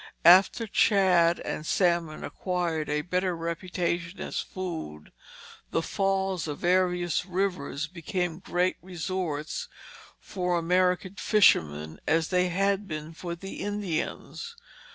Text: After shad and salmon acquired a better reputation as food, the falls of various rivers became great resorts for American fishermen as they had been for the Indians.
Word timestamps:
After 0.25 0.67
shad 0.71 1.39
and 1.41 1.63
salmon 1.63 2.23
acquired 2.23 2.89
a 2.89 3.03
better 3.03 3.35
reputation 3.37 4.19
as 4.19 4.39
food, 4.39 5.11
the 5.69 5.83
falls 5.83 6.47
of 6.47 6.57
various 6.57 7.23
rivers 7.27 7.85
became 7.85 8.39
great 8.39 8.77
resorts 8.81 9.67
for 10.19 10.57
American 10.57 11.17
fishermen 11.17 11.99
as 12.07 12.29
they 12.29 12.47
had 12.49 12.87
been 12.87 13.13
for 13.13 13.35
the 13.35 13.57
Indians. 13.57 14.55